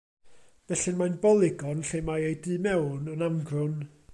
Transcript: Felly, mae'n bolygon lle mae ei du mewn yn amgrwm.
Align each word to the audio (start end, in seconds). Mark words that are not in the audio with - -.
Felly, 0.69 0.93
mae'n 1.01 1.17
bolygon 1.25 1.85
lle 1.91 2.01
mae 2.07 2.25
ei 2.31 2.39
du 2.47 2.57
mewn 2.67 3.13
yn 3.15 3.25
amgrwm. 3.29 3.77